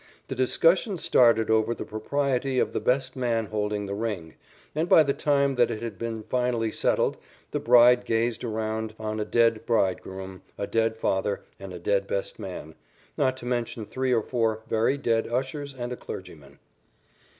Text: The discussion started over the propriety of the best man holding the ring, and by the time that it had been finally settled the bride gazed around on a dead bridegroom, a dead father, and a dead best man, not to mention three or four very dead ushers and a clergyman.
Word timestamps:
The 0.29 0.35
discussion 0.35 0.97
started 0.97 1.51
over 1.51 1.75
the 1.75 1.85
propriety 1.85 2.57
of 2.57 2.73
the 2.73 2.79
best 2.79 3.15
man 3.15 3.45
holding 3.45 3.85
the 3.85 3.93
ring, 3.93 4.33
and 4.73 4.89
by 4.89 5.03
the 5.03 5.13
time 5.13 5.53
that 5.57 5.69
it 5.69 5.83
had 5.83 5.99
been 5.99 6.23
finally 6.23 6.71
settled 6.71 7.17
the 7.51 7.59
bride 7.59 8.03
gazed 8.03 8.43
around 8.43 8.95
on 8.97 9.19
a 9.19 9.25
dead 9.25 9.63
bridegroom, 9.67 10.41
a 10.57 10.65
dead 10.65 10.97
father, 10.97 11.43
and 11.59 11.71
a 11.71 11.77
dead 11.77 12.07
best 12.07 12.39
man, 12.39 12.73
not 13.15 13.37
to 13.37 13.45
mention 13.45 13.85
three 13.85 14.11
or 14.11 14.23
four 14.23 14.63
very 14.67 14.97
dead 14.97 15.27
ushers 15.27 15.71
and 15.71 15.91
a 15.93 15.97
clergyman. 15.97 16.57